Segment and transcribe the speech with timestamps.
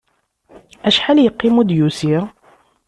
[0.87, 2.17] Acḥal yeqqim ur d-yusi?